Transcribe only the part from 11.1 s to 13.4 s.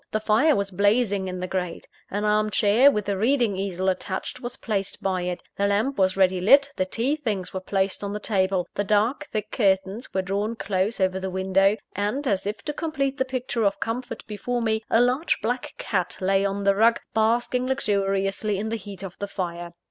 the window; and, as if to complete the